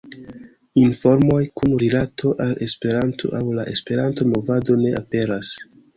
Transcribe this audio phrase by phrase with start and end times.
[0.83, 5.53] Informoj kun rilato al Esperanto aŭ la Esperanto-movado ne aperas.